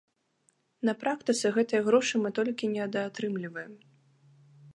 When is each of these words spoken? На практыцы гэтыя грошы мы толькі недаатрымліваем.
На 0.87 0.93
практыцы 1.03 1.45
гэтыя 1.57 1.81
грошы 1.89 2.15
мы 2.25 2.29
толькі 2.41 2.71
недаатрымліваем. 2.75 3.73